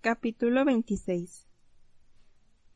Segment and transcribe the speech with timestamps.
[0.00, 1.48] Capítulo 26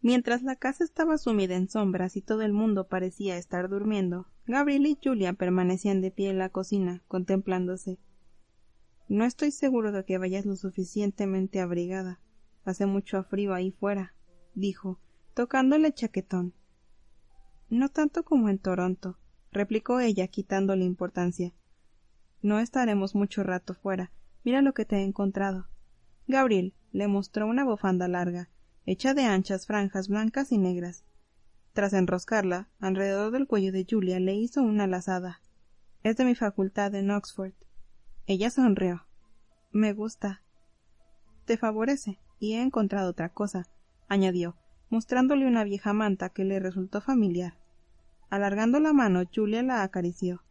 [0.01, 4.87] Mientras la casa estaba sumida en sombras y todo el mundo parecía estar durmiendo, Gabriel
[4.89, 8.01] y Julia permanecían de pie en la cocina, contemplándose.
[9.09, 12.19] No estoy seguro de que vayas lo suficientemente abrigada.
[12.65, 14.17] Hace mucho frío ahí fuera,
[14.55, 14.99] dijo,
[15.33, 16.55] tocándole chaquetón.
[17.71, 19.17] No tanto como en Toronto,
[19.53, 21.55] replicó ella quitándole importancia.
[22.43, 24.11] No estaremos mucho rato fuera.
[24.43, 25.69] Mira lo que te he encontrado.
[26.27, 28.49] Gabriel le mostró una bufanda larga,
[28.87, 31.05] hecha de anchas franjas blancas y negras.
[31.73, 35.41] Tras enroscarla alrededor del cuello de Julia le hizo una lazada.
[36.03, 37.55] Es de mi facultad en Oxford.
[38.27, 39.07] Ella sonrió.
[39.71, 40.43] Me gusta.
[41.47, 43.67] Te favorece, y he encontrado otra cosa,
[44.09, 44.57] añadió,
[44.91, 47.59] mostrándole una vieja manta que le resultó familiar.
[48.31, 50.43] Alargando la mano, Julia la acarició.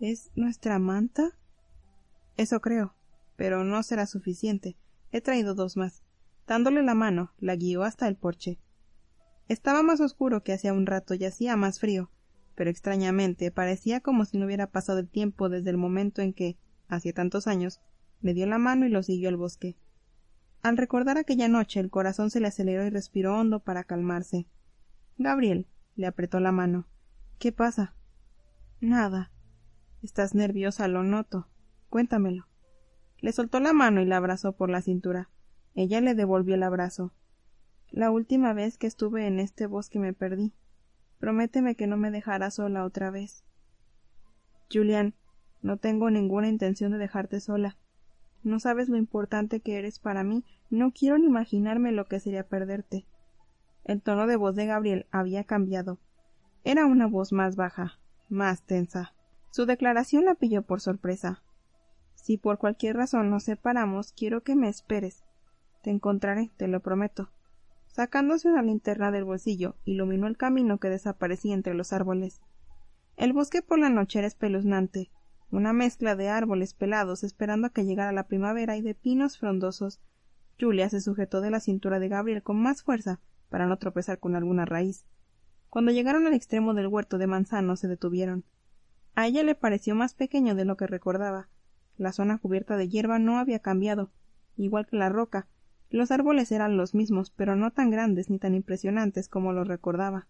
[0.00, 1.36] ¿Es nuestra manta?
[2.36, 2.94] Eso creo,
[3.36, 4.76] pero no será suficiente.
[5.12, 6.02] He traído dos más.
[6.46, 8.58] Dándole la mano, la guió hasta el porche.
[9.48, 12.10] Estaba más oscuro que hacía un rato y hacía más frío,
[12.54, 16.58] pero extrañamente parecía como si no hubiera pasado el tiempo desde el momento en que,
[16.88, 17.80] hacía tantos años,
[18.20, 19.76] le dio la mano y lo siguió al bosque.
[20.62, 24.46] Al recordar aquella noche el corazón se le aceleró y respiró hondo para calmarse.
[25.16, 26.86] Gabriel le apretó la mano.
[27.38, 27.94] ¿Qué pasa?
[28.80, 29.30] Nada.
[30.02, 31.48] Estás nerviosa, lo noto.
[31.90, 32.46] Cuéntamelo.
[33.20, 35.28] Le soltó la mano y la abrazó por la cintura.
[35.74, 37.12] Ella le devolvió el abrazo.
[37.90, 40.52] La última vez que estuve en este bosque me perdí.
[41.18, 43.44] Prométeme que no me dejarás sola otra vez.
[44.72, 45.14] Julián,
[45.62, 47.76] no tengo ninguna intención de dejarte sola.
[48.42, 50.44] No sabes lo importante que eres para mí.
[50.70, 53.06] No quiero ni imaginarme lo que sería perderte.
[53.84, 55.98] El tono de voz de Gabriel había cambiado.
[56.62, 59.14] Era una voz más baja, más tensa.
[59.50, 61.42] Su declaración la pilló por sorpresa.
[62.28, 65.24] Si por cualquier razón nos separamos, quiero que me esperes.
[65.82, 67.30] Te encontraré, te lo prometo.
[67.86, 72.42] Sacándose una linterna del bolsillo, iluminó el camino que desaparecía entre los árboles.
[73.16, 75.10] El bosque por la noche era espeluznante,
[75.50, 79.98] una mezcla de árboles pelados esperando a que llegara la primavera y de pinos frondosos.
[80.60, 84.36] Julia se sujetó de la cintura de Gabriel con más fuerza para no tropezar con
[84.36, 85.06] alguna raíz.
[85.70, 88.44] Cuando llegaron al extremo del huerto de manzanos se detuvieron.
[89.14, 91.48] A ella le pareció más pequeño de lo que recordaba.
[91.98, 94.10] La zona cubierta de hierba no había cambiado,
[94.56, 95.48] igual que la roca,
[95.90, 100.28] los árboles eran los mismos, pero no tan grandes ni tan impresionantes como los recordaba.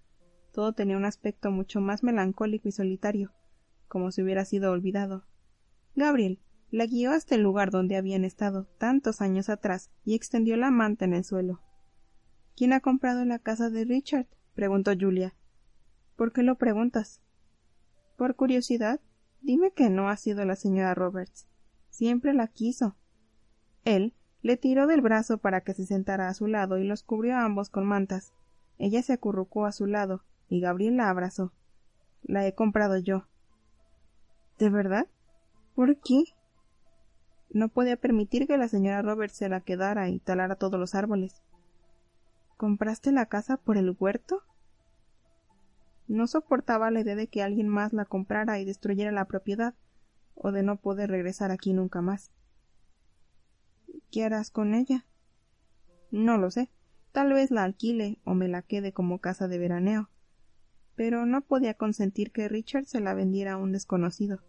[0.53, 3.33] Todo tenía un aspecto mucho más melancólico y solitario,
[3.89, 5.27] como si hubiera sido olvidado.
[5.97, 6.41] Gabriel
[6.71, 11.07] la guió hasta el lugar donde habían estado tantos años atrás y extendió la manta
[11.07, 11.61] en el suelo.
[12.57, 14.27] ¿Quién ha comprado la casa de Richard?
[14.55, 15.35] preguntó Julia.
[16.15, 17.21] ¿Por qué lo preguntas?
[18.17, 19.01] Por curiosidad.
[19.41, 21.48] Dime que no ha sido la señora Roberts.
[21.99, 22.95] Siempre la quiso.
[23.85, 27.35] Él le tiró del brazo para que se sentara a su lado y los cubrió
[27.35, 28.33] a ambos con mantas.
[28.79, 31.53] Ella se acurrucó a su lado y Gabriel la abrazó.
[32.23, 33.27] La he comprado yo.
[34.61, 35.09] ¿De verdad?
[35.75, 36.23] ¿Por qué?
[37.51, 41.43] No podía permitir que la señora Roberts se la quedara y talara todos los árboles.
[42.57, 44.45] ¿Compraste la casa por el huerto?
[46.07, 49.75] No soportaba la idea de que alguien más la comprara y destruyera la propiedad,
[50.41, 52.31] o de no poder regresar aquí nunca más.
[54.11, 55.05] ¿Qué harás con ella?
[56.11, 56.71] No lo sé.
[57.13, 60.09] Tal vez la alquile o me la quede como casa de veraneo.
[60.95, 64.43] Pero no podía consentir que Richard se la vendiera a un desconocido.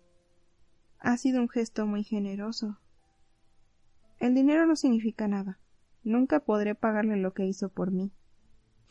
[0.99, 2.79] Ha sido un gesto muy generoso.
[4.19, 5.59] El dinero no significa nada.
[6.03, 8.11] Nunca podré pagarle lo que hizo por mí.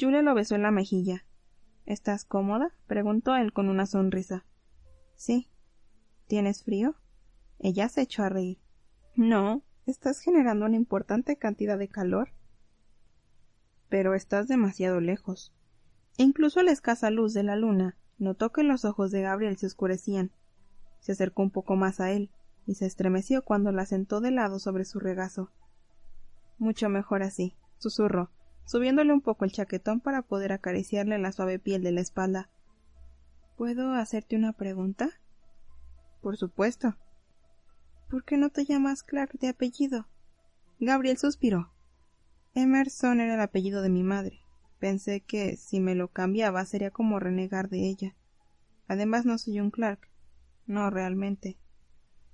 [0.01, 1.25] Julia lo besó en la mejilla.
[1.85, 2.75] ¿Estás cómoda?
[2.87, 4.45] preguntó él con una sonrisa.
[5.17, 5.49] Sí.
[6.29, 6.95] ¿Tienes frío?
[7.59, 8.61] Ella se echó a reír.
[9.17, 12.29] No, Estás generando una importante cantidad de calor.
[13.89, 15.55] Pero estás demasiado lejos.
[16.19, 19.65] incluso a la escasa luz de la luna notó que los ojos de Gabriel se
[19.65, 20.31] oscurecían.
[21.01, 22.31] Se acercó un poco más a él
[22.67, 25.53] y se estremeció cuando la sentó de lado sobre su regazo.
[26.59, 28.31] Mucho mejor así, susurró,
[28.67, 32.51] subiéndole un poco el chaquetón para poder acariciarle la suave piel de la espalda.
[33.57, 35.09] ¿Puedo hacerte una pregunta?
[36.21, 36.97] Por supuesto.
[38.09, 40.07] ¿Por qué no te llamas Clark de apellido?
[40.81, 41.73] Gabriel suspiró.
[42.55, 44.41] Emerson era el apellido de mi madre.
[44.79, 48.17] Pensé que si me lo cambiaba sería como renegar de ella.
[48.87, 50.09] Además no soy un Clark.
[50.67, 51.59] No realmente.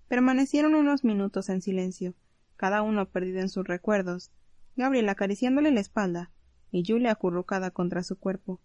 [0.09, 2.15] Permanecieron unos minutos en silencio,
[2.57, 4.31] cada uno perdido en sus recuerdos,
[4.77, 6.31] Gabriel acariciándole la espalda
[6.71, 8.61] y Julia acurrucada contra su cuerpo.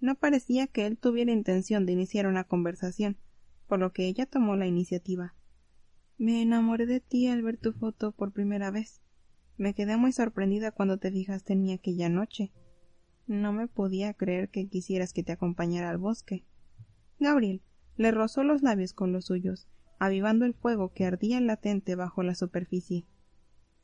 [0.00, 3.18] No parecía que él tuviera intención de iniciar una conversación,
[3.68, 5.34] por lo que ella tomó la iniciativa.
[6.16, 9.00] Me enamoré de ti al ver tu foto por primera vez.
[9.56, 12.50] Me quedé muy sorprendida cuando te fijaste en mí aquella noche.
[13.26, 16.44] No me podía creer que quisieras que te acompañara al bosque.
[17.20, 17.62] Gabriel
[17.96, 19.68] le rozó los labios con los suyos,
[19.98, 23.06] avivando el fuego que ardía latente bajo la superficie.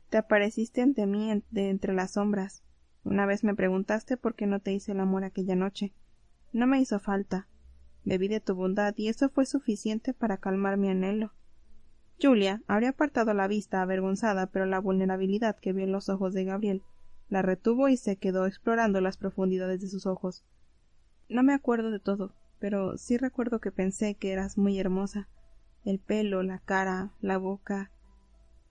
[0.09, 2.63] Te apareciste ante mí de entre las sombras.
[3.03, 5.93] Una vez me preguntaste por qué no te hice el amor aquella noche.
[6.53, 7.47] No me hizo falta.
[8.05, 11.33] Bebí de tu bondad y eso fue suficiente para calmar mi anhelo.
[12.21, 16.45] Julia habría apartado la vista avergonzada, pero la vulnerabilidad que vio en los ojos de
[16.45, 16.83] Gabriel
[17.27, 20.45] la retuvo y se quedó explorando las profundidades de sus ojos.
[21.27, 25.27] No me acuerdo de todo, pero sí recuerdo que pensé que eras muy hermosa.
[25.83, 27.91] El pelo, la cara, la boca.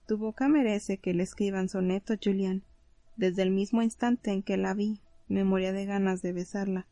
[0.07, 2.63] Tu boca merece que le escriban soneto, Julián.
[3.17, 6.87] Desde el mismo instante en que la vi, me moría de ganas de besarla.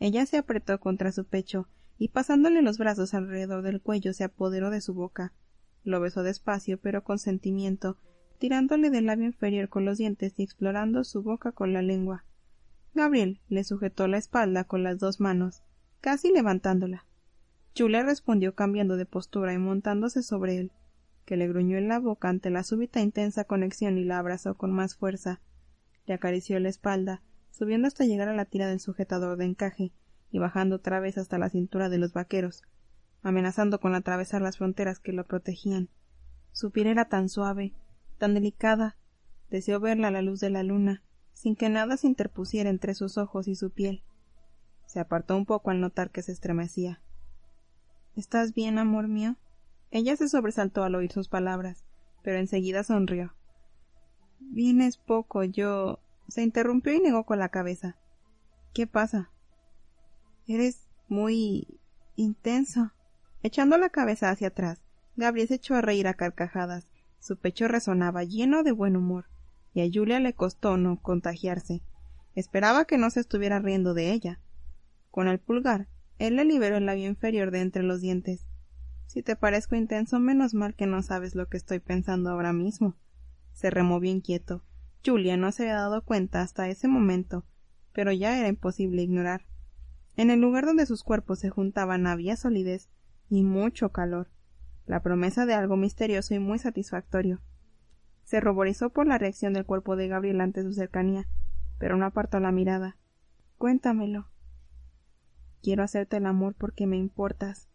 [0.00, 1.68] Ella se apretó contra su pecho
[1.98, 5.34] y pasándole los brazos alrededor del cuello se apoderó de su boca.
[5.84, 7.98] Lo besó despacio pero con sentimiento,
[8.38, 12.24] tirándole del labio inferior con los dientes y explorando su boca con la lengua.
[12.94, 15.62] Gabriel le sujetó la espalda con las dos manos,
[16.00, 17.06] casi levantándola.
[17.76, 20.72] Julia respondió cambiando de postura y montándose sobre él,
[21.26, 24.72] que le gruñó en la boca ante la súbita intensa conexión y la abrazó con
[24.72, 25.42] más fuerza.
[26.06, 27.22] Le acarició la espalda,
[27.60, 29.92] subiendo hasta llegar a la tira del sujetador de encaje
[30.30, 32.62] y bajando otra vez hasta la cintura de los vaqueros,
[33.22, 35.90] amenazando con atravesar las fronteras que lo protegían.
[36.52, 37.74] Su piel era tan suave,
[38.16, 38.96] tan delicada,
[39.50, 41.02] deseó verla a la luz de la luna,
[41.34, 44.04] sin que nada se interpusiera entre sus ojos y su piel.
[44.86, 47.02] Se apartó un poco al notar que se estremecía.
[48.16, 49.36] ¿Estás bien, amor mío?
[49.90, 51.84] Ella se sobresaltó al oír sus palabras,
[52.22, 53.34] pero enseguida sonrió.
[54.38, 55.98] Vienes poco, yo.
[56.30, 57.96] Se interrumpió y negó con la cabeza.
[58.72, 59.30] ¿Qué pasa?
[60.46, 61.80] Eres muy
[62.16, 62.92] intenso.
[63.42, 64.80] Echando la cabeza hacia atrás,
[65.16, 66.88] Gabriel se echó a reír a carcajadas.
[67.18, 69.26] Su pecho resonaba lleno de buen humor,
[69.74, 71.82] y a Julia le costó no contagiarse.
[72.34, 74.40] Esperaba que no se estuviera riendo de ella.
[75.10, 75.88] Con el pulgar,
[76.18, 78.46] él le liberó el labio inferior de entre los dientes.
[79.06, 82.96] Si te parezco intenso, menos mal que no sabes lo que estoy pensando ahora mismo.
[83.52, 84.62] Se removió inquieto.
[85.04, 87.44] Julia no se había dado cuenta hasta ese momento,
[87.92, 89.46] pero ya era imposible ignorar.
[90.16, 92.90] En el lugar donde sus cuerpos se juntaban había solidez
[93.28, 94.28] y mucho calor,
[94.86, 97.40] la promesa de algo misterioso y muy satisfactorio.
[98.24, 101.28] Se ruborizó por la reacción del cuerpo de Gabriel ante su cercanía,
[101.78, 102.96] pero no apartó la mirada.
[103.56, 104.30] Cuéntamelo,
[105.62, 107.68] Quiero hacerte el amor porque me importas.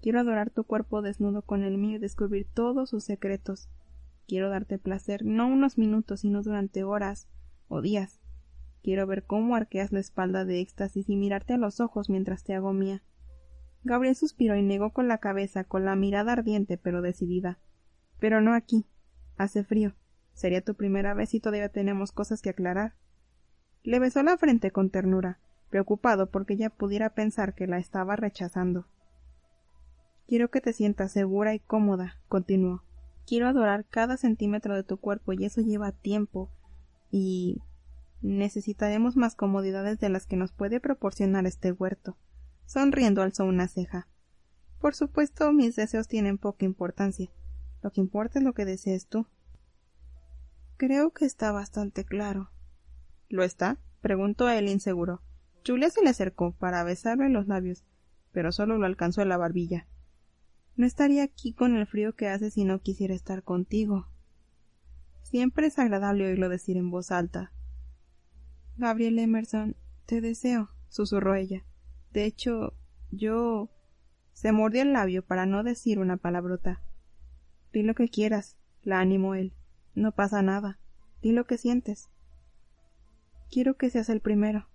[0.00, 3.68] Quiero adorar tu cuerpo desnudo con el mío y descubrir todos sus secretos.
[4.26, 7.28] Quiero darte placer no unos minutos, sino durante horas
[7.68, 8.20] o días.
[8.82, 12.54] Quiero ver cómo arqueas la espalda de éxtasis y mirarte a los ojos mientras te
[12.54, 13.02] hago mía.
[13.82, 17.58] Gabriel suspiró y negó con la cabeza, con la mirada ardiente pero decidida.
[18.18, 18.86] Pero no aquí.
[19.36, 19.94] Hace frío.
[20.32, 22.94] Sería tu primera vez y todavía tenemos cosas que aclarar.
[23.82, 25.38] Le besó la frente con ternura
[25.74, 28.86] preocupado porque ella pudiera pensar que la estaba rechazando.
[30.28, 32.84] Quiero que te sientas segura y cómoda, continuó.
[33.26, 36.50] Quiero adorar cada centímetro de tu cuerpo y eso lleva tiempo
[37.10, 37.62] y
[38.20, 42.16] necesitaremos más comodidades de las que nos puede proporcionar este huerto.
[42.66, 44.08] Sonriendo alzó una ceja.
[44.80, 47.30] Por supuesto, mis deseos tienen poca importancia.
[47.82, 49.26] Lo que importa es lo que desees tú.
[50.76, 52.50] Creo que está bastante claro.
[53.28, 53.78] ¿Lo está?
[54.00, 55.22] preguntó él inseguro.
[55.66, 57.84] Julia se le acercó para besarle los labios,
[58.32, 59.86] pero solo lo alcanzó en la barbilla.
[60.76, 64.08] No estaría aquí con el frío que hace si no quisiera estar contigo.
[65.22, 67.52] Siempre es agradable oírlo decir en voz alta.
[68.76, 69.76] Gabriel Emerson,
[70.06, 71.64] te deseo, susurró ella.
[72.12, 72.74] De hecho,
[73.10, 73.70] yo.
[74.32, 76.82] se mordió el labio para no decir una palabrota.
[77.72, 79.52] Di lo que quieras, la animó él.
[79.94, 80.78] No pasa nada.
[81.22, 82.10] Di lo que sientes.
[83.50, 84.68] Quiero que seas el primero.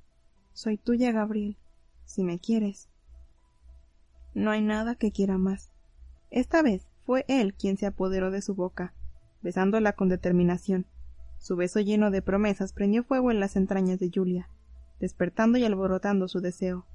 [0.54, 1.58] Soy tuya, Gabriel,
[2.06, 2.90] si me quieres.
[4.34, 5.72] No hay nada que quiera más.
[6.32, 8.94] Esta vez fue él quien se apoderó de su boca,
[9.42, 10.86] besándola con determinación.
[11.40, 14.50] Su beso lleno de promesas prendió fuego en las entrañas de Julia,
[15.00, 16.86] despertando y alborotando su deseo.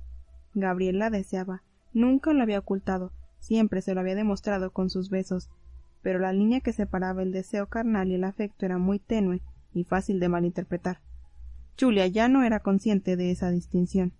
[0.55, 1.63] Gabriel la deseaba,
[1.93, 5.51] nunca lo había ocultado, siempre se lo había demostrado con sus besos.
[6.05, 9.41] pero la línea que separaba el deseo carnal y el afecto era muy tenue
[9.73, 11.01] y fácil de malinterpretar.
[11.81, 14.13] Julia ya no era consciente de esa distinción.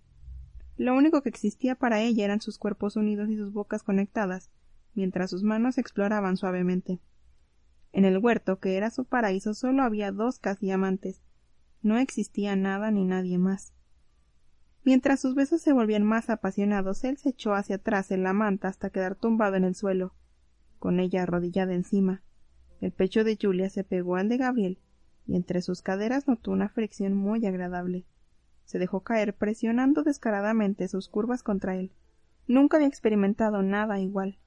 [0.77, 4.49] Lo único que existía para ella eran sus cuerpos unidos y sus bocas conectadas,
[4.95, 6.99] mientras sus manos exploraban suavemente.
[7.91, 11.21] En el huerto, que era su paraíso, solo había dos casi amantes.
[11.81, 13.73] No existía nada ni nadie más.
[14.83, 18.67] Mientras sus besos se volvían más apasionados, él se echó hacia atrás en la manta
[18.67, 20.13] hasta quedar tumbado en el suelo,
[20.77, 22.21] con ella arrodillada encima.
[22.81, 24.79] El pecho de Julia se pegó al de Gabriel,
[25.25, 28.05] y entre sus caderas notó una fricción muy agradable.
[28.65, 31.93] Se dejó caer presionando descaradamente sus curvas contra él.
[32.47, 34.37] Nunca había experimentado nada igual.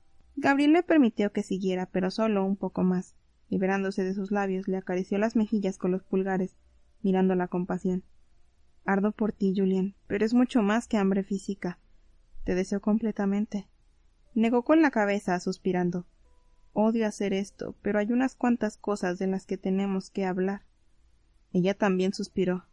[0.40, 3.16] Gabriel le permitió que siguiera, pero solo un poco más.
[3.48, 6.56] Liberándose de sus labios, le acarició las mejillas con los pulgares,
[7.02, 8.04] mirándola con pasión.
[8.84, 11.80] Ardo por ti, Julián, pero es mucho más que hambre física.
[12.44, 13.68] Te deseo completamente.
[14.32, 16.06] Negó con la cabeza, suspirando.
[16.72, 20.62] Odio hacer esto, pero hay unas cuantas cosas de las que tenemos que hablar.
[21.52, 22.64] Ella también suspiró.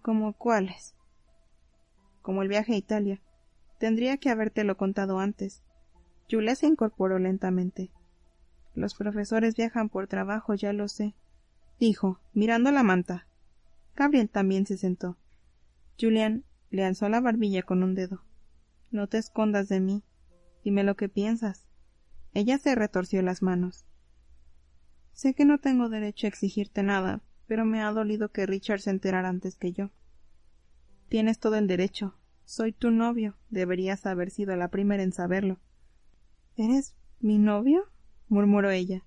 [0.00, 0.94] ¿Como cuáles?
[2.22, 3.20] Como el viaje a Italia.
[3.80, 5.64] Tendría que habértelo contado antes.
[6.30, 7.90] Julia se incorporó lentamente.
[8.74, 11.14] Los profesores viajan por trabajo, ya lo sé,
[11.80, 13.26] dijo, mirando la manta.
[13.96, 15.16] Gabriel también se sentó.
[16.00, 18.22] Julián le alzó la barbilla con un dedo.
[18.90, 20.04] No te escondas de mí.
[20.64, 21.66] Dime lo que piensas.
[22.34, 23.84] Ella se retorció las manos.
[25.12, 28.90] Sé que no tengo derecho a exigirte nada, pero me ha dolido que Richard se
[28.90, 29.90] enterara antes que yo.
[31.08, 32.14] Tienes todo el derecho.
[32.44, 33.36] Soy tu novio.
[33.50, 35.58] Deberías haber sido la primera en saberlo.
[36.60, 37.84] ¿Eres mi novio?
[38.28, 39.04] murmuró ella.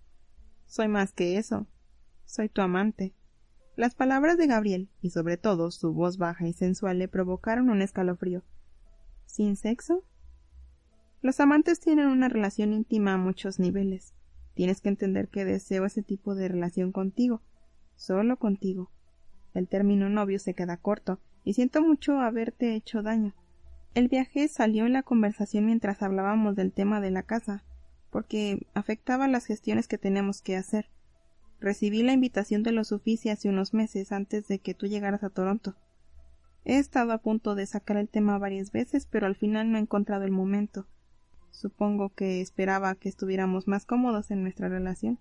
[0.67, 1.67] Soy más que eso.
[2.23, 3.13] Soy tu amante.
[3.75, 7.81] Las palabras de Gabriel, y sobre todo su voz baja y sensual, le provocaron un
[7.81, 8.45] escalofrío.
[9.25, 10.05] ¿Sin sexo?
[11.21, 14.13] Los amantes tienen una relación íntima a muchos niveles.
[14.53, 17.41] Tienes que entender que deseo ese tipo de relación contigo,
[17.97, 18.91] solo contigo.
[19.53, 23.35] El término novio se queda corto, y siento mucho haberte hecho daño.
[23.93, 27.65] El viaje salió en la conversación mientras hablábamos del tema de la casa,
[28.09, 30.89] porque afectaba las gestiones que tenemos que hacer.
[31.59, 35.29] Recibí la invitación de los oficios hace unos meses antes de que tú llegaras a
[35.29, 35.75] Toronto.
[36.63, 39.81] He estado a punto de sacar el tema varias veces, pero al final no he
[39.81, 40.87] encontrado el momento.
[41.49, 45.19] Supongo que esperaba que estuviéramos más cómodos en nuestra relación.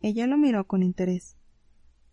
[0.00, 1.36] Ella lo miró con interés.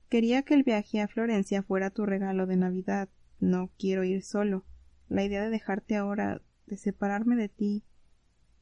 [0.08, 3.10] Quería que el viaje a Florencia fuera tu regalo de Navidad.
[3.40, 4.66] No quiero ir solo.
[5.12, 7.84] La idea de dejarte ahora, de separarme de ti,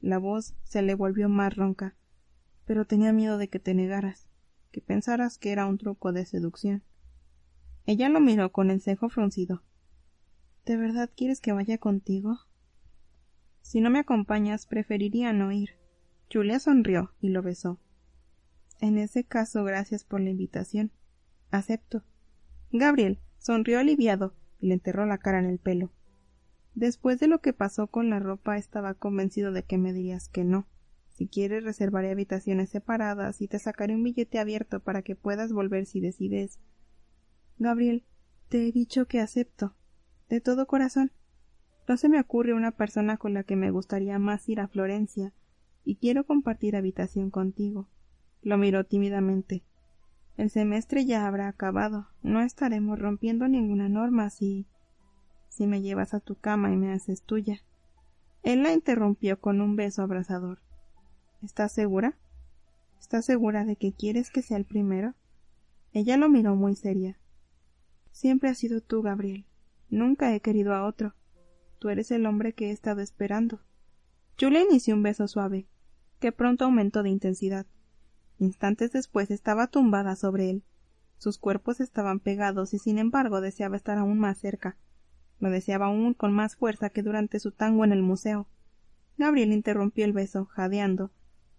[0.01, 1.96] la voz se le volvió más ronca.
[2.65, 4.27] Pero tenía miedo de que te negaras,
[4.72, 6.82] que pensaras que era un truco de seducción.
[7.86, 9.62] Ella lo miró con el cejo fruncido.
[10.65, 12.39] ¿De verdad quieres que vaya contigo?
[13.62, 15.77] Si no me acompañas, preferiría no ir.
[16.34, 17.79] Julia sonrió y lo besó.
[18.79, 20.91] En ese caso, gracias por la invitación.
[21.51, 22.03] Acepto.
[22.72, 25.91] Gabriel sonrió aliviado y le enterró la cara en el pelo.
[26.79, 30.45] Después de lo que pasó con la ropa estaba convencido de que me dirías que
[30.45, 30.65] no.
[31.09, 35.86] Si quieres reservaré habitaciones separadas y te sacaré un billete abierto para que puedas volver
[35.86, 36.57] si decides.
[37.57, 38.05] Gabriel,
[38.48, 39.75] te he dicho que acepto.
[40.29, 41.12] De todo corazón.
[41.86, 45.33] No se me ocurre una persona con la que me gustaría más ir a Florencia,
[45.83, 47.89] y quiero compartir habitación contigo.
[48.41, 49.65] Lo miró tímidamente.
[50.38, 52.07] El semestre ya habrá acabado.
[52.21, 54.65] No estaremos rompiendo ninguna norma si
[55.60, 57.62] si me llevas a tu cama y me haces tuya.
[58.44, 60.62] Él la interrumpió con un beso abrasador.
[61.44, 62.18] ¿Estás segura?
[62.98, 65.16] ¿Estás segura de que quieres que sea el primero?
[65.92, 67.20] Ella lo miró muy seria.
[68.13, 69.48] Siempre has sido tú, Gabriel.
[69.89, 71.13] Nunca he querido a otro.
[71.78, 73.60] Tú eres el hombre que he estado esperando.
[74.39, 75.68] Julia inició un beso suave,
[76.22, 77.66] que pronto aumentó de intensidad.
[78.38, 80.63] Instantes después estaba tumbada sobre él.
[81.18, 84.78] Sus cuerpos estaban pegados y sin embargo deseaba estar aún más cerca.
[85.39, 88.48] Lo deseaba aún con más fuerza que durante su tango en el museo.
[89.17, 91.12] Gabriel interrumpió el beso, jadeando,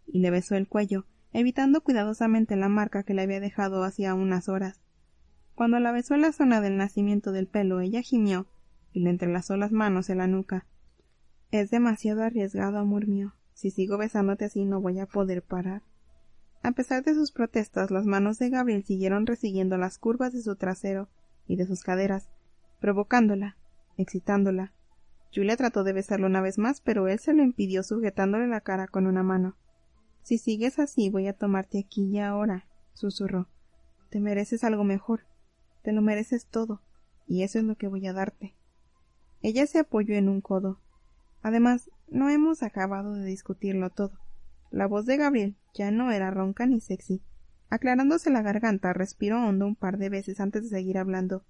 [0.07, 4.49] y le besó el cuello, evitando cuidadosamente la marca que le había dejado hacía unas
[4.49, 4.81] horas.
[5.55, 8.47] Cuando la besó en la zona del nacimiento del pelo, ella gimió
[8.93, 10.67] y le entrelazó las manos en la nuca.
[11.51, 13.35] Es demasiado arriesgado, mío.
[13.53, 15.83] Si sigo besándote así no voy a poder parar.
[16.63, 20.57] A pesar de sus protestas, las manos de Gabriel siguieron resiguiendo las curvas de su
[20.57, 21.09] trasero
[21.47, 22.31] y de sus caderas,
[22.81, 23.57] provocándola,
[24.01, 24.73] excitándola.
[25.35, 28.89] Julia trató de besarlo una vez más, pero él se lo impidió sujetándole la cara
[28.89, 29.57] con una mano.
[30.23, 33.49] Si sigues así voy a tomarte aquí y ahora, susurró.
[34.11, 35.21] Te mereces algo mejor.
[35.83, 36.83] Te lo mereces todo,
[37.27, 38.55] y eso es lo que voy a darte.
[39.41, 40.81] Ella se apoyó en un codo.
[41.43, 44.19] Además, no hemos acabado de discutirlo todo.
[44.71, 47.23] La voz de Gabriel ya no era ronca ni sexy.
[47.71, 51.45] Aclarándose la garganta, respiró hondo un par de veces antes de seguir hablando.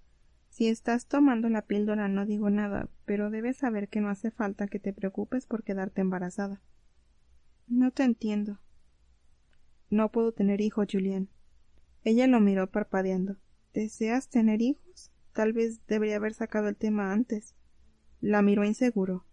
[0.60, 4.66] Si estás tomando la píldora no digo nada, pero debes saber que no hace falta
[4.66, 6.60] que te preocupes por quedarte embarazada.
[7.66, 8.58] No te entiendo.
[9.88, 11.30] No puedo tener hijos, Julián.
[12.04, 13.38] Ella lo miró parpadeando.
[13.72, 15.10] ¿Deseas tener hijos?
[15.32, 17.54] Tal vez debería haber sacado el tema antes.
[18.20, 19.24] La miró inseguro.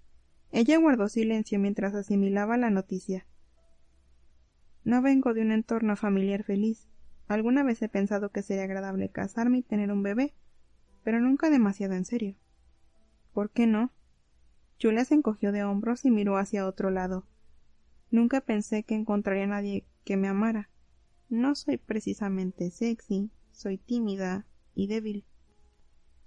[0.54, 3.28] Ella guardó silencio mientras asimilaba la noticia.
[4.86, 6.88] No vengo de un entorno familiar feliz.
[7.28, 10.34] Alguna vez he pensado que sería agradable casarme y tener un bebé,
[11.08, 12.36] pero nunca demasiado en serio.
[13.32, 13.94] ¿Por qué no?
[14.78, 17.26] Julia se encogió de hombros y miró hacia otro lado.
[18.12, 20.70] Nunca pensé que encontraría a nadie que me amara.
[21.30, 25.24] No soy precisamente sexy, soy tímida y débil.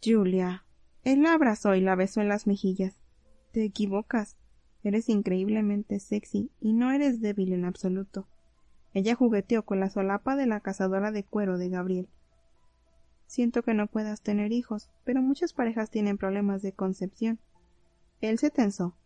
[0.03, 0.65] Julia.
[1.05, 2.97] Él la abrazó y la besó en las mejillas.
[3.53, 4.39] Te equivocas.
[4.83, 8.29] Eres increíblemente sexy y no eres débil en absoluto.
[8.95, 12.09] Ella jugueteó con la solapa de la cazadora de cuero de Gabriel.
[13.31, 17.39] Siento que no puedas tener hijos, pero muchas parejas tienen problemas de concepción.
[18.21, 18.97] Él se tensó.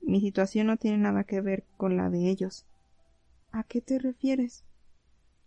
[0.00, 2.64] Mi situación no tiene nada que ver con la de ellos.
[3.50, 4.64] ¿A qué te refieres?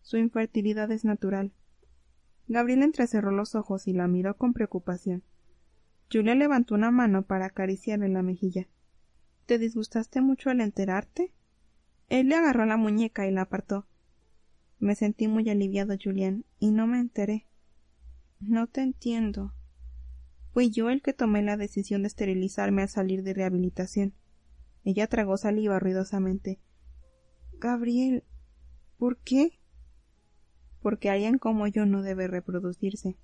[0.03, 1.51] Su infertilidad es natural.
[2.47, 5.23] Gabriel entrecerró los ojos y la miró con preocupación.
[6.13, 8.67] Julia levantó una mano para acariciarle la mejilla.
[9.47, 11.33] ¿Te disgustaste mucho al enterarte?
[12.09, 13.87] Él le agarró la muñeca y la apartó.
[14.77, 17.47] Me sentí muy aliviado, Julián, y no me enteré.
[18.47, 19.55] No te entiendo.
[20.53, 24.13] Fui yo el que tomé la decisión de esterilizarme al salir de rehabilitación.
[24.83, 26.59] Ella tragó saliva ruidosamente.
[27.53, 28.23] Gabriel.
[28.99, 29.59] ¿Por qué?
[30.83, 33.17] Porque alguien como yo no debe reproducirse.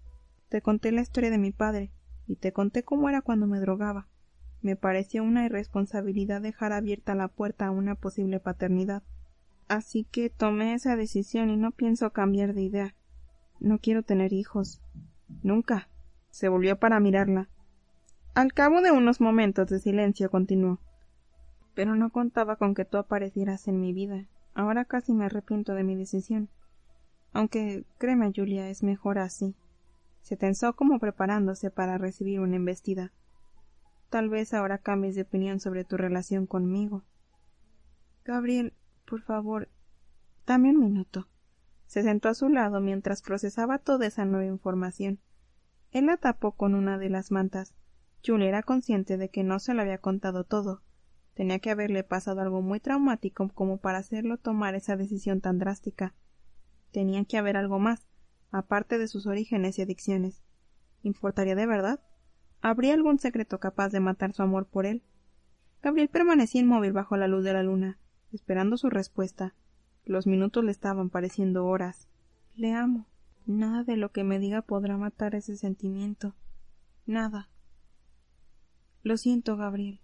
[0.50, 1.92] Te conté la historia de mi padre,
[2.26, 4.08] y te conté cómo era cuando me drogaba.
[4.64, 9.04] Me pareció una irresponsabilidad dejar abierta la puerta a una posible paternidad.
[9.68, 12.96] Así que tomé esa decisión y no pienso cambiar de idea.
[13.60, 14.82] No quiero tener hijos.
[15.44, 15.90] Nunca.
[16.30, 17.50] Se volvió para mirarla.
[18.34, 20.80] Al cabo de unos momentos de silencio continuó.
[21.74, 24.28] Pero no contaba con que tú aparecieras en mi vida.
[24.54, 26.50] Ahora casi me arrepiento de mi decisión.
[27.34, 29.56] Aunque, créeme, Julia, es mejor así.
[30.22, 33.12] Se tensó como preparándose para recibir una embestida.
[34.10, 37.04] Tal vez ahora cambies de opinión sobre tu relación conmigo.
[38.26, 38.74] Gabriel,
[39.06, 39.70] por favor,
[40.46, 41.28] dame un minuto.
[41.92, 45.20] Se sentó a su lado mientras procesaba toda esa nueva información.
[45.92, 47.76] Él la tapó con una de las mantas.
[48.26, 50.84] Julia era consciente de que no se lo había contado todo.
[51.34, 56.16] Tenía que haberle pasado algo muy traumático como para hacerlo tomar esa decisión tan drástica.
[56.94, 58.08] Tenía que haber algo más,
[58.52, 60.46] aparte de sus orígenes y adicciones.
[61.04, 62.00] ¿Importaría de verdad?
[62.62, 65.04] ¿Habría algún secreto capaz de matar su amor por él?
[65.82, 68.00] Gabriel permanecía inmóvil bajo la luz de la luna,
[68.32, 69.56] esperando su respuesta.
[70.06, 72.08] Los minutos le estaban pareciendo horas.
[72.56, 73.08] Le amo.
[73.46, 76.36] Nada de lo que me diga podrá matar ese sentimiento.
[77.06, 77.50] Nada.
[79.04, 80.00] Lo siento, Gabriel.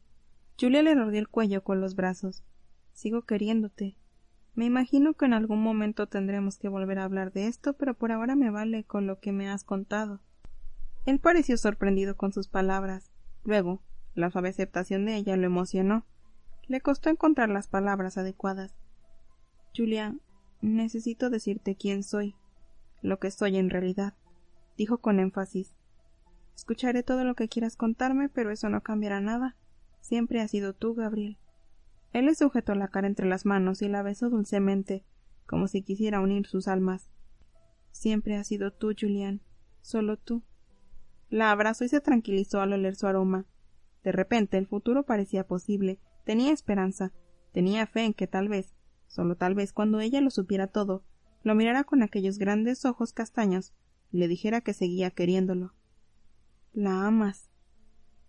[0.60, 2.44] Julia le rodeó el cuello con los brazos.
[2.94, 3.96] Sigo queriéndote.
[4.56, 8.12] Me imagino que en algún momento tendremos que volver a hablar de esto, pero por
[8.12, 10.20] ahora me vale con lo que me has contado.
[11.06, 13.12] Él pareció sorprendido con sus palabras.
[13.44, 13.84] Luego,
[14.16, 16.06] la suave aceptación de ella lo emocionó.
[16.68, 18.76] Le costó encontrar las palabras adecuadas.
[19.78, 20.16] Julia,
[20.62, 22.36] necesito decirte quién soy,
[23.04, 24.16] lo que soy en realidad,
[24.76, 25.76] dijo con énfasis.
[26.56, 29.56] Escucharé todo lo que quieras contarme, pero eso no cambiará nada.
[30.02, 31.38] Siempre has sido tú, Gabriel.
[32.14, 35.06] Él le sujetó la cara entre las manos y la besó dulcemente,
[35.46, 37.12] como si quisiera unir sus almas.
[37.92, 39.42] Siempre has sido tú, Julián,
[39.82, 40.42] solo tú.
[41.30, 43.46] La abrazó y se tranquilizó al oler su aroma.
[44.04, 47.12] De repente el futuro parecía posible, tenía esperanza,
[47.52, 48.77] tenía fe en que tal vez,
[49.08, 51.04] Solo tal vez cuando ella lo supiera todo,
[51.44, 53.74] lo mirara con aquellos grandes ojos castaños
[54.12, 55.74] y le dijera que seguía queriéndolo.
[56.74, 57.50] La amas.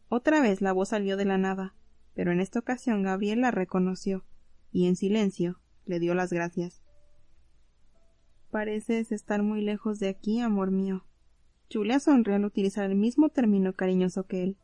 [0.09, 1.75] Otra vez la voz salió de la nada,
[2.15, 4.25] pero en esta ocasión Gabriel la reconoció
[4.73, 6.83] y en silencio le dio las gracias.
[8.51, 11.05] Pareces estar muy lejos de aquí, amor mío.
[11.71, 14.57] Julia sonrió al utilizar el mismo término cariñoso que él.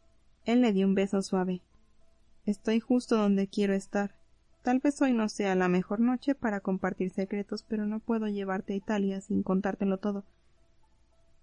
[0.46, 1.62] Él le dio un beso suave.
[2.46, 4.16] Estoy justo donde quiero estar.
[4.64, 8.72] Tal vez hoy no sea la mejor noche para compartir secretos, pero no puedo llevarte
[8.72, 10.24] a Italia sin contártelo todo.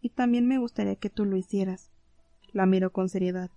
[0.02, 1.92] Y también me gustaría que tú lo hicieras.
[2.52, 3.52] La miro con seriedad.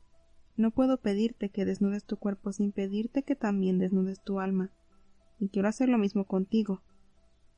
[0.59, 4.71] No puedo pedirte que desnudes tu cuerpo sin pedirte que también desnudes tu alma.
[5.39, 6.83] Y quiero hacer lo mismo contigo.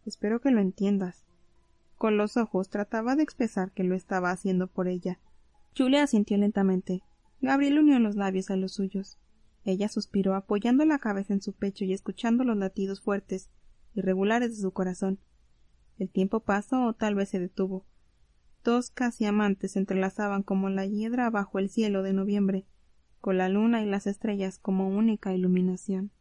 [0.04, 1.24] Espero que lo entiendas.
[1.98, 5.18] Con los ojos trataba de expresar que lo estaba haciendo por ella.
[5.76, 7.02] Julia asintió lentamente.
[7.40, 9.18] Gabriel unió los labios a los suyos.
[9.66, 13.50] Ella suspiró apoyando la cabeza en su pecho y escuchando los latidos fuertes,
[13.94, 15.18] irregulares de su corazón.
[15.98, 17.84] El tiempo pasó o tal vez se detuvo.
[18.62, 22.64] Dos casi amantes se entrelazaban como la hiedra bajo el cielo de noviembre,
[23.20, 26.12] con la luna y las estrellas como única iluminación.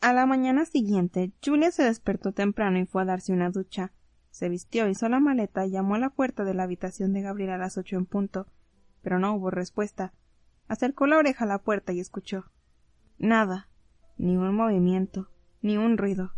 [0.00, 3.92] A la mañana siguiente, Julia se despertó temprano y fue a darse una ducha.
[4.32, 7.50] Se vistió, hizo la maleta y llamó a la puerta de la habitación de Gabriel
[7.50, 8.48] a las ocho en punto,
[9.02, 10.12] pero no hubo respuesta.
[10.70, 12.44] Acercó la oreja a la puerta y escuchó.
[13.18, 13.68] Nada,
[14.18, 15.28] ni un movimiento,
[15.62, 16.32] ni un ruido.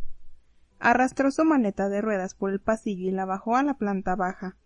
[0.79, 4.57] Arrastró su maleta de ruedas por el pasillo y la bajó a la planta baja.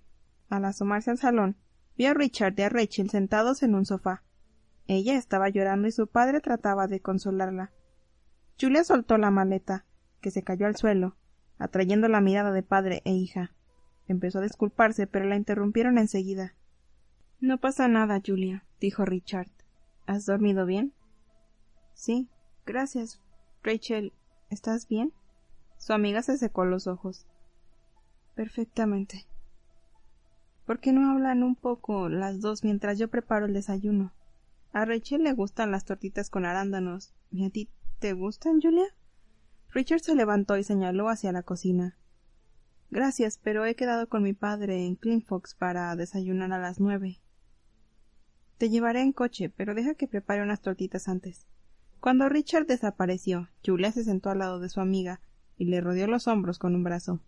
[0.48, 1.56] Al asomarse al salón,
[1.98, 4.22] vio a Richard y a Rachel sentados en un sofá.
[4.86, 7.72] Ella estaba llorando y su padre trataba de consolarla.
[8.60, 9.84] Julia soltó la maleta,
[10.20, 11.16] que se cayó al suelo,
[11.58, 13.50] atrayendo la mirada de padre e hija.
[14.06, 16.54] Empezó a disculparse, pero la interrumpieron enseguida.
[17.40, 19.48] No pasa nada, Julia, dijo Richard.
[20.06, 20.92] ¿Has dormido bien?
[21.94, 22.28] Sí,
[22.64, 23.20] gracias.
[23.64, 24.12] Rachel,
[24.50, 25.12] ¿estás bien?
[25.78, 27.26] Su amiga se secó los ojos.
[28.36, 29.26] Perfectamente.
[30.64, 34.12] ¿Por qué no hablan un poco las dos mientras yo preparo el desayuno?
[34.72, 37.12] A Rachel le gustan las tortitas con arándanos.
[37.32, 38.86] ¿Y a ti te gustan, Julia?
[39.70, 41.96] Richard se levantó y señaló hacia la cocina.
[42.90, 47.20] Gracias, pero he quedado con mi padre en Fox para desayunar a las nueve.
[48.58, 51.46] Te llevaré en coche, pero deja que prepare unas tortitas antes.
[52.00, 55.20] Cuando Richard desapareció, Julia se sentó al lado de su amiga
[55.58, 57.20] y le rodeó los hombros con un brazo.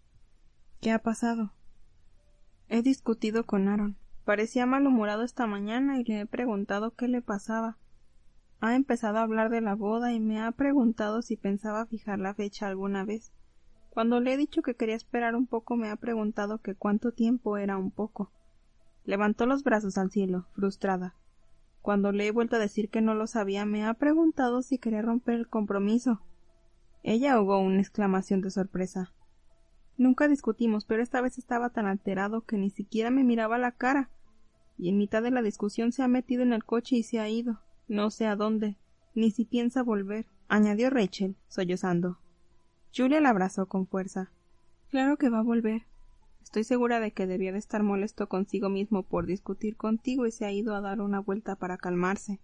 [0.81, 1.53] ¿Qué ha pasado?
[2.69, 3.97] He discutido con Aaron.
[4.25, 7.79] Parecía malhumorado esta mañana y le he preguntado qué le pasaba.
[8.61, 12.35] Ha empezado a hablar de la boda y me ha preguntado si pensaba fijar la
[12.35, 13.33] fecha alguna vez.
[13.91, 17.57] Cuando le he dicho que quería esperar un poco me ha preguntado que cuánto tiempo
[17.57, 18.31] era un poco.
[19.09, 21.15] Levantó los brazos al cielo, frustrada.
[21.81, 25.01] Cuando le he vuelto a decir que no lo sabía, me ha preguntado si quería
[25.01, 26.21] romper el compromiso.
[27.03, 29.15] Ella ahogó una exclamación de sorpresa.
[29.97, 34.11] Nunca discutimos, pero esta vez estaba tan alterado que ni siquiera me miraba la cara.
[34.77, 37.31] Y en mitad de la discusión se ha metido en el coche y se ha
[37.31, 37.63] ido.
[37.89, 38.77] No sé a dónde,
[39.15, 42.19] ni si piensa volver, añadió Rachel, sollozando.
[42.95, 44.31] Julia la abrazó con fuerza.
[44.91, 45.87] Claro que va a volver.
[46.49, 50.47] Estoy segura de que debía de estar molesto consigo mismo por discutir contigo y se
[50.47, 52.41] ha ido a dar una vuelta para calmarse.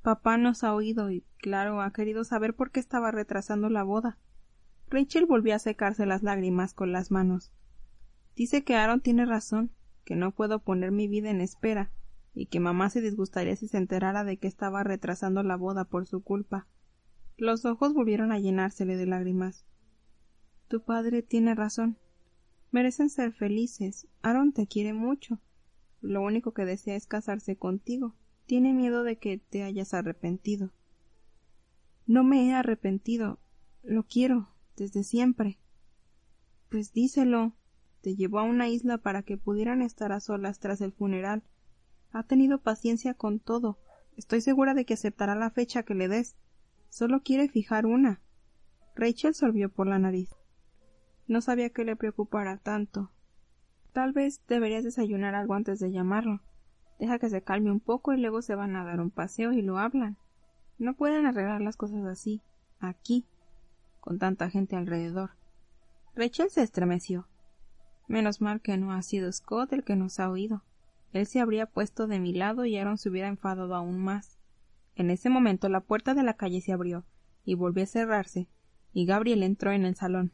[0.00, 4.16] Papá nos ha oído y, claro, ha querido saber por qué estaba retrasando la boda.
[4.88, 7.52] Rachel volvió a secarse las lágrimas con las manos.
[8.34, 9.70] Dice que Aaron tiene razón,
[10.06, 11.90] que no puedo poner mi vida en espera,
[12.32, 16.06] y que mamá se disgustaría si se enterara de que estaba retrasando la boda por
[16.06, 16.66] su culpa.
[17.36, 19.66] Los ojos volvieron a llenársele de lágrimas.
[20.68, 21.98] Tu padre tiene razón.
[22.74, 24.08] Merecen ser felices.
[24.20, 25.38] Aaron te quiere mucho.
[26.00, 28.16] Lo único que desea es casarse contigo.
[28.46, 30.72] Tiene miedo de que te hayas arrepentido.
[32.04, 33.38] No me he arrepentido.
[33.84, 35.60] Lo quiero, desde siempre.
[36.68, 37.52] Pues díselo.
[38.00, 41.44] Te llevó a una isla para que pudieran estar a solas tras el funeral
[42.10, 43.78] ha tenido paciencia con todo.
[44.16, 46.34] Estoy segura de que aceptará la fecha que le des.
[46.88, 48.20] Solo quiere fijar una.
[48.96, 50.30] Rachel sorbió por la nariz.
[51.26, 53.10] No sabía que le preocupara tanto.
[53.92, 56.40] Tal vez deberías desayunar algo antes de llamarlo.
[56.98, 59.62] Deja que se calme un poco y luego se van a dar un paseo y
[59.62, 60.16] lo hablan.
[60.78, 62.42] No pueden arreglar las cosas así,
[62.80, 63.26] aquí,
[64.00, 65.30] con tanta gente alrededor.
[66.14, 67.26] Rachel se estremeció.
[68.06, 70.62] Menos mal que no ha sido Scott el que nos ha oído.
[71.12, 74.38] Él se habría puesto de mi lado y Aaron se hubiera enfadado aún más.
[74.96, 77.04] En ese momento la puerta de la calle se abrió
[77.44, 78.48] y volvió a cerrarse,
[78.92, 80.32] y Gabriel entró en el salón.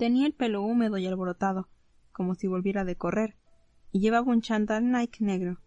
[0.00, 1.68] Tenía el pelo húmedo y alborotado,
[2.10, 3.36] como si volviera de correr,
[3.92, 5.60] y llevaba un chandal Nike negro.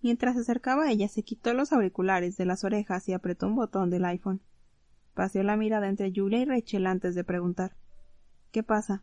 [0.00, 3.54] Mientras se acercaba a ella se quitó los auriculares de las orejas y apretó un
[3.54, 4.40] botón del iPhone.
[5.12, 7.76] Paseó la mirada entre Julia y Rachel antes de preguntar
[8.50, 9.02] ¿Qué pasa?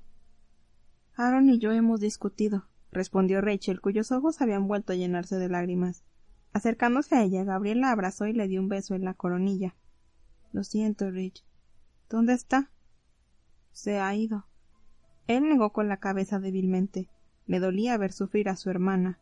[1.13, 6.03] Aaron y yo hemos discutido, respondió Rachel, cuyos ojos habían vuelto a llenarse de lágrimas.
[6.51, 9.75] Acercándose a ella, Gabriel la abrazó y le dio un beso en la coronilla.
[10.51, 11.45] Lo siento, Rich.
[12.09, 12.71] ¿Dónde está?
[13.71, 14.47] Se ha ido.
[15.27, 17.09] Él negó con la cabeza débilmente.
[17.45, 19.19] Le dolía ver sufrir a su hermana.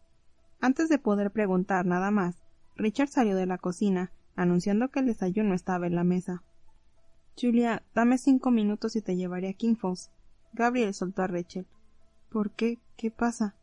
[0.60, 2.44] Antes de poder preguntar nada más,
[2.76, 6.44] Richard salió de la cocina, anunciando que el desayuno estaba en la mesa.
[7.40, 9.76] Julia, dame cinco minutos y te llevaré a King.
[10.54, 11.66] Gabriel soltó a Rachel.
[12.30, 12.80] ¿Por qué?
[12.98, 13.56] ¿Qué pasa?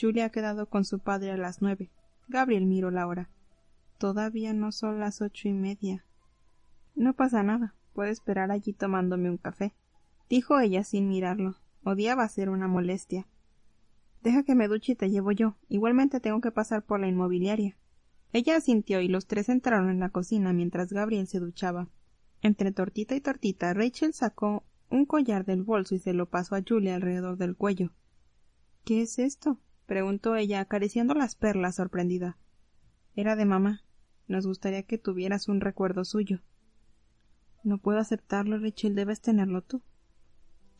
[0.00, 1.90] Julia ha quedado con su padre a las nueve.
[2.28, 3.28] Gabriel miró la hora.
[3.98, 6.04] Todavía no son las ocho y media.
[6.94, 7.74] No pasa nada.
[7.92, 9.74] Puedo esperar allí tomándome un café,
[10.30, 11.56] dijo ella sin mirarlo.
[11.82, 13.26] Odiaba ser una molestia.
[14.22, 15.56] Deja que me duche y te llevo yo.
[15.68, 17.76] Igualmente tengo que pasar por la inmobiliaria.
[18.32, 21.88] Ella asintió y los tres entraron en la cocina mientras Gabriel se duchaba.
[22.42, 26.62] Entre tortita y tortita, Rachel sacó un collar del bolso y se lo pasó a
[26.66, 27.92] Julia alrededor del cuello.
[28.84, 29.58] ¿Qué es esto?
[29.86, 32.38] preguntó ella, acariciando las perlas sorprendida.
[33.16, 33.82] Era de mamá.
[34.28, 36.40] Nos gustaría que tuvieras un recuerdo suyo.
[37.64, 39.82] No puedo aceptarlo, Rachel, debes tenerlo tú.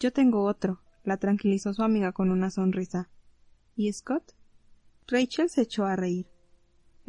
[0.00, 3.10] Yo tengo otro, la tranquilizó su amiga con una sonrisa.
[3.76, 4.32] ¿Y Scott?
[5.06, 6.26] Rachel se echó a reír.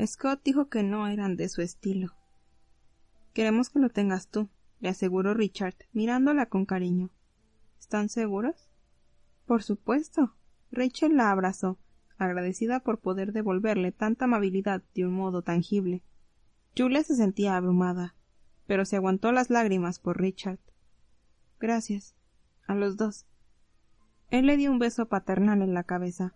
[0.06, 2.18] Scott dijo que no eran de su estilo.
[3.34, 4.50] Queremos que lo tengas tú,
[4.82, 7.12] le aseguró Richard, mirándola con cariño.
[7.80, 8.70] ¿Están seguros?
[9.46, 10.36] Por supuesto.
[10.70, 11.78] Rachel la abrazó,
[12.18, 16.04] agradecida por poder devolverle tanta amabilidad de un modo tangible.
[16.78, 18.16] Julia se sentía abrumada,
[18.68, 20.60] pero se aguantó las lágrimas por Richard.
[21.58, 22.16] Gracias.
[22.68, 23.26] A los dos.
[24.30, 26.34] Él le dio un beso paternal en la cabeza.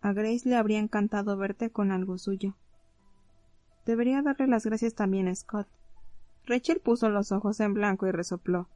[0.00, 2.56] A Grace le habría encantado verte con algo suyo.
[3.84, 5.68] Debería darle las gracias también a Scott.
[6.46, 8.68] Rachel puso los ojos en blanco y resopló.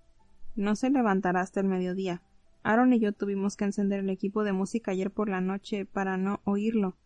[0.56, 2.22] No se levantará hasta el mediodía.
[2.62, 6.16] Aaron y yo tuvimos que encender el equipo de música ayer por la noche para
[6.16, 6.96] no oírlo.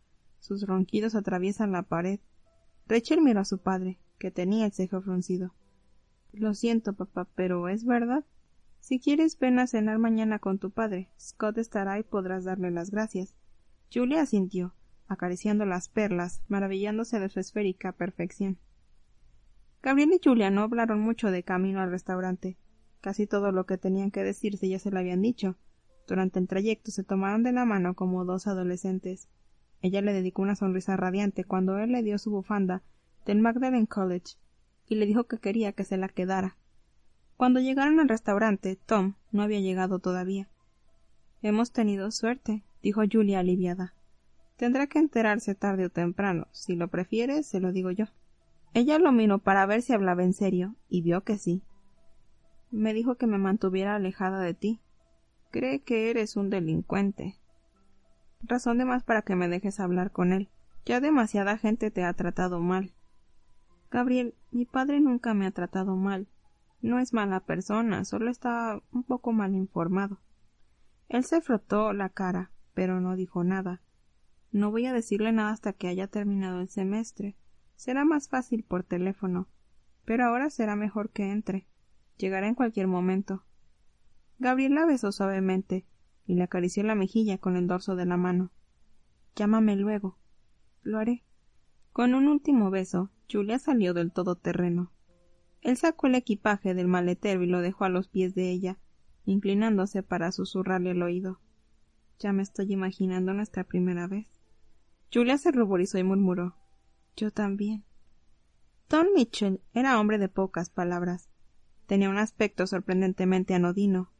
[0.40, 2.20] Sus ronquidos atraviesan la pared.
[2.88, 5.54] Rachel miró a su padre, que tenía el cejo fruncido.
[6.32, 8.24] Lo siento, papá, pero ¿es verdad?
[8.86, 11.10] Si quieres, ven a cenar mañana con tu padre.
[11.18, 13.34] Scott estará y podrás darle las gracias.
[13.92, 14.74] Julia asintió
[15.08, 18.58] acariciando las perlas, maravillándose de su esférica perfección.
[19.82, 22.58] Gabriel y Julia no hablaron mucho de camino al restaurante.
[23.00, 25.56] Casi todo lo que tenían que decirse ya se lo habían dicho.
[26.06, 29.28] Durante el trayecto se tomaron de la mano como dos adolescentes.
[29.82, 32.84] Ella le dedicó una sonrisa radiante cuando él le dio su bufanda
[33.24, 34.36] del Magdalen College
[34.86, 36.56] y le dijo que quería que se la quedara.
[37.36, 40.48] Cuando llegaron al restaurante, Tom no había llegado todavía.
[41.42, 43.94] Hemos tenido suerte, dijo Julia aliviada.
[44.56, 46.48] Tendrá que enterarse tarde o temprano.
[46.52, 48.06] Si lo prefiere, se lo digo yo.
[48.72, 51.62] Ella lo miró para ver si hablaba en serio, y vio que sí.
[52.70, 54.80] Me dijo que me mantuviera alejada de ti.
[55.50, 57.36] Cree que eres un delincuente.
[58.42, 60.48] Razón de más para que me dejes hablar con él.
[60.86, 62.92] Ya demasiada gente te ha tratado mal.
[63.90, 66.28] Gabriel, mi padre nunca me ha tratado mal.
[66.86, 70.20] No es mala persona, solo está un poco mal informado.
[71.08, 73.82] Él se frotó la cara, pero no dijo nada.
[74.52, 77.34] No voy a decirle nada hasta que haya terminado el semestre.
[77.74, 79.48] Será más fácil por teléfono.
[80.04, 81.66] Pero ahora será mejor que entre.
[82.18, 83.42] Llegará en cualquier momento.
[84.38, 85.86] Gabriel la besó suavemente
[86.24, 88.52] y le acarició la mejilla con el dorso de la mano.
[89.34, 90.18] Llámame luego.
[90.82, 91.24] Lo haré.
[91.92, 94.92] Con un último beso, Julia salió del todoterreno.
[95.66, 98.78] Él sacó el equipaje del maletero y lo dejó a los pies de ella,
[99.24, 101.40] inclinándose para susurrarle al oído.
[102.20, 104.28] Ya me estoy imaginando nuestra primera vez.
[105.12, 106.54] Julia se ruborizó y murmuró
[107.16, 107.82] Yo también.
[108.86, 111.30] Tom Mitchell era hombre de pocas palabras.
[111.86, 114.12] Tenía un aspecto sorprendentemente anodino.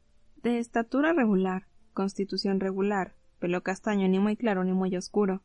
[0.43, 5.43] De estatura regular, constitución regular, pelo castaño ni muy claro ni muy oscuro,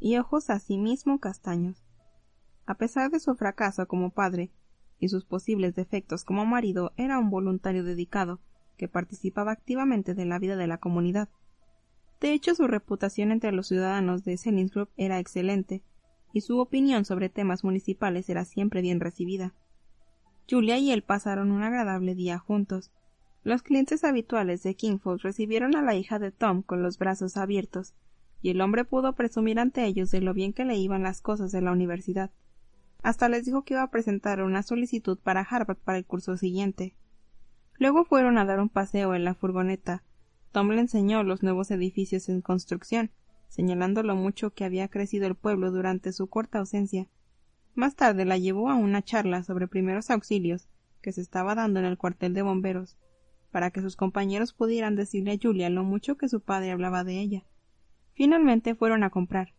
[0.00, 1.86] y ojos asimismo castaños.
[2.66, 4.50] A pesar de su fracaso como padre
[5.04, 8.40] y sus posibles defectos como marido, era un voluntario dedicado,
[8.78, 11.28] que participaba activamente de la vida de la comunidad.
[12.20, 15.82] De hecho, su reputación entre los ciudadanos de Selinsgrove era excelente,
[16.32, 19.54] y su opinión sobre temas municipales era siempre bien recibida.
[20.50, 22.90] Julia y él pasaron un agradable día juntos.
[23.42, 27.94] Los clientes habituales de Kingfold recibieron a la hija de Tom con los brazos abiertos,
[28.40, 31.52] y el hombre pudo presumir ante ellos de lo bien que le iban las cosas
[31.52, 32.30] de la universidad.
[33.04, 36.96] Hasta les dijo que iba a presentar una solicitud para Harvard para el curso siguiente.
[37.78, 40.02] Luego fueron a dar un paseo en la furgoneta,
[40.54, 43.10] Tom le enseñó los nuevos edificios en construcción,
[43.48, 47.08] señalando lo mucho que había crecido el pueblo durante su corta ausencia.
[47.74, 50.68] Más tarde la llevó a una charla sobre primeros auxilios
[51.02, 52.96] que se estaba dando en el cuartel de bomberos,
[53.50, 57.18] para que sus compañeros pudieran decirle a Julia lo mucho que su padre hablaba de
[57.18, 57.44] ella.
[58.12, 59.54] Finalmente fueron a comprar.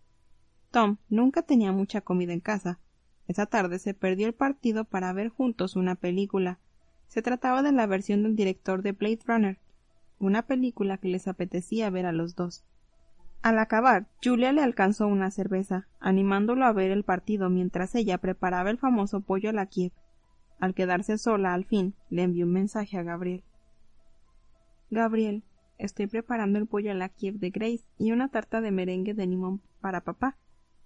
[0.71, 2.79] Tom nunca tenía mucha comida en casa.
[3.27, 6.59] Esa tarde se perdió el partido para ver juntos una película.
[7.07, 9.59] Se trataba de la versión del director de Blade Runner,
[10.19, 12.63] una película que les apetecía ver a los dos.
[13.41, 18.71] Al acabar, Julia le alcanzó una cerveza, animándolo a ver el partido mientras ella preparaba
[18.71, 19.91] el famoso pollo a la Kiev.
[20.59, 23.43] Al quedarse sola al fin, le envió un mensaje a Gabriel.
[24.89, 25.43] Gabriel,
[25.77, 29.27] estoy preparando el pollo a la Kiev de Grace y una tarta de merengue de
[29.27, 30.37] limón para papá.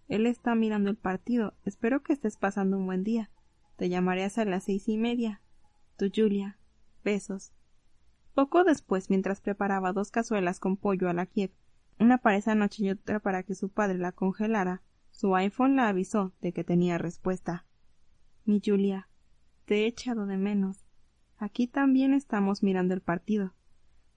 [0.09, 1.53] Él está mirando el partido.
[1.65, 3.29] Espero que estés pasando un buen día.
[3.77, 5.41] Te llamaré hasta las seis y media.
[5.97, 6.57] Tu Julia.
[7.03, 7.53] Besos.
[8.33, 11.51] Poco después, mientras preparaba dos cazuelas con pollo a la Kiev,
[11.99, 15.89] una para esa noche y otra para que su padre la congelara, Su iPhone la
[15.89, 17.65] avisó de que tenía respuesta.
[18.45, 19.09] Mi Julia,
[19.65, 20.85] te he echado de menos.
[21.37, 23.53] Aquí también estamos mirando el partido.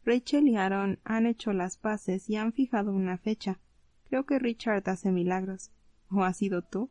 [0.05, 3.61] Rachel y Aaron han hecho las paces y han fijado una fecha.
[4.05, 5.73] Creo que Richard hace milagros.
[6.13, 6.91] ¿O has sido tú?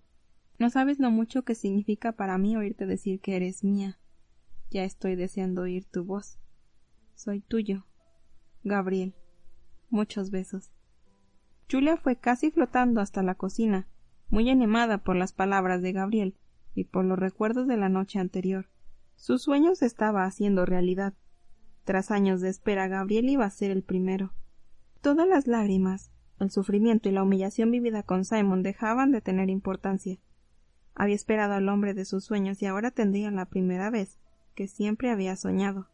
[0.58, 4.00] No sabes lo mucho que significa para mí oírte decir que eres mía.
[4.72, 6.40] Ya estoy deseando oír tu voz.
[7.16, 7.86] Soy tuyo.
[8.64, 9.16] Gabriel.
[9.90, 10.72] Muchos besos.
[11.70, 13.88] Julia fue casi flotando hasta la cocina,
[14.30, 16.36] muy animada por las palabras de Gabriel
[16.74, 18.70] y por los recuerdos de la noche anterior.
[19.16, 21.14] Su sueño se estaba haciendo realidad.
[21.84, 24.34] Tras años de espera, Gabriel iba a ser el primero.
[25.02, 26.11] Todas las lágrimas,
[26.44, 30.20] el sufrimiento y la humillación vivida con Simon dejaban de tener importancia.
[30.96, 34.20] Había esperado al hombre de sus sueños y ahora tendría la primera vez
[34.56, 35.88] que siempre había soñado.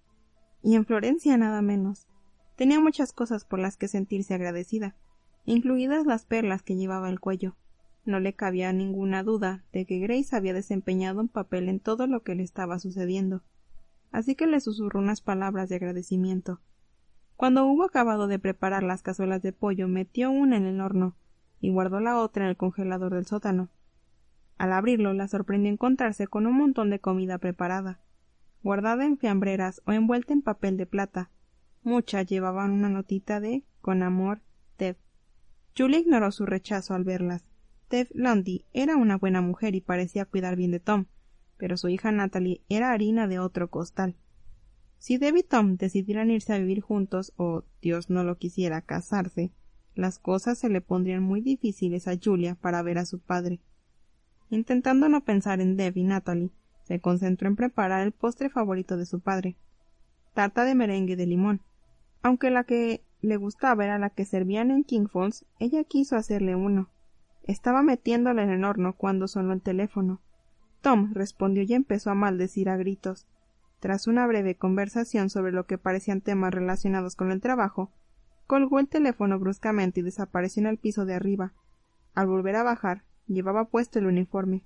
[0.61, 2.07] Y en Florencia nada menos.
[2.55, 4.95] Tenía muchas cosas por las que sentirse agradecida,
[5.45, 7.55] incluidas las perlas que llevaba el cuello.
[8.05, 12.23] No le cabía ninguna duda de que Grace había desempeñado un papel en todo lo
[12.23, 13.43] que le estaba sucediendo
[14.11, 16.59] así que le susurró unas palabras de agradecimiento.
[17.37, 21.15] Cuando hubo acabado de preparar las cazuelas de pollo, metió una en el horno
[21.61, 23.69] y guardó la otra en el congelador del sótano.
[24.57, 27.99] Al abrirlo, la sorprendió encontrarse con un montón de comida preparada,
[28.63, 31.29] guardada en fiambreras o envuelta en papel de plata.
[31.83, 34.41] Muchas llevaban una notita de con amor,
[34.75, 34.97] Tev.
[35.77, 37.45] Julie ignoró su rechazo al verlas.
[37.87, 41.05] Tev Lundy era una buena mujer y parecía cuidar bien de Tom,
[41.57, 44.15] pero su hija Natalie era harina de otro costal.
[44.99, 49.51] Si Deb y Tom decidieran irse a vivir juntos o, Dios no lo quisiera, casarse,
[49.95, 53.59] las cosas se le pondrían muy difíciles a Julia para ver a su padre.
[54.49, 56.51] Intentando no pensar en Deb y Natalie,
[56.83, 59.57] se concentró en preparar el postre favorito de su padre,
[60.33, 61.61] tarta de merengue de limón.
[62.21, 66.55] Aunque la que le gustaba era la que servían en King Falls, ella quiso hacerle
[66.55, 66.89] uno.
[67.43, 70.21] Estaba metiéndola en el horno cuando sonó el teléfono.
[70.81, 73.25] Tom respondió y empezó a maldecir a gritos.
[73.79, 77.91] Tras una breve conversación sobre lo que parecían temas relacionados con el trabajo,
[78.47, 81.53] colgó el teléfono bruscamente y desapareció en el piso de arriba.
[82.13, 84.65] Al volver a bajar, llevaba puesto el uniforme.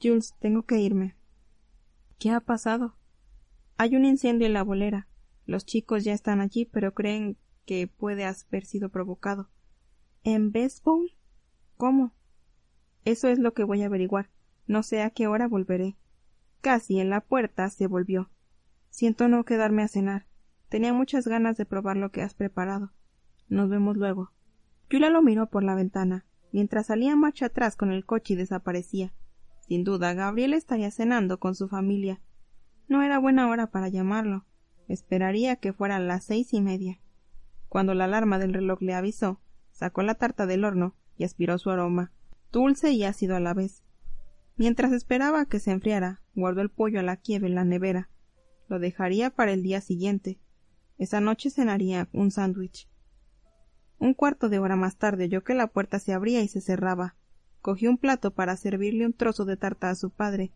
[0.00, 1.16] Jules, tengo que irme.
[2.18, 2.96] ¿Qué ha pasado?
[3.76, 5.08] Hay un incendio en la bolera.
[5.44, 9.50] Los chicos ya están allí, pero creen que puede haber sido provocado.
[10.22, 11.16] ¿En Baseball?
[11.76, 12.14] ¿Cómo?
[13.04, 14.30] Eso es lo que voy a averiguar.
[14.68, 15.96] No sé a qué hora volveré.
[16.62, 18.30] Casi en la puerta se volvió.
[18.88, 20.26] Siento no quedarme a cenar.
[20.68, 22.92] Tenía muchas ganas de probar lo que has preparado.
[23.48, 24.30] Nos vemos luego.
[24.88, 29.12] Julia lo miró por la ventana, mientras salía marcha atrás con el coche y desaparecía.
[29.66, 32.20] Sin duda, Gabriel estaría cenando con su familia.
[32.86, 34.46] No era buena hora para llamarlo.
[34.86, 37.00] Esperaría que fueran las seis y media.
[37.68, 39.40] Cuando la alarma del reloj le avisó,
[39.72, 42.12] sacó la tarta del horno y aspiró su aroma,
[42.52, 43.81] dulce y ácido a la vez.
[44.62, 48.08] Mientras esperaba que se enfriara, guardó el pollo a la quieve en la nevera.
[48.68, 50.38] Lo dejaría para el día siguiente.
[50.98, 52.88] Esa noche cenaría un sándwich.
[53.98, 57.16] Un cuarto de hora más tarde oyó que la puerta se abría y se cerraba.
[57.60, 60.52] Cogió un plato para servirle un trozo de tarta a su padre.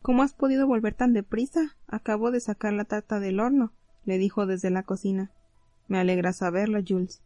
[0.00, 1.76] ¿Cómo has podido volver tan deprisa?
[1.86, 3.74] Acabo de sacar la tarta del horno,
[4.06, 5.32] le dijo desde la cocina.
[5.86, 7.20] Me alegra saberlo, Jules.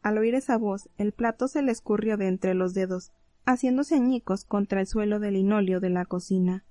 [0.00, 3.12] Al oír esa voz, el plato se le escurrió de entre los dedos
[3.50, 6.64] haciéndose añicos contra el suelo de linóleo de la cocina.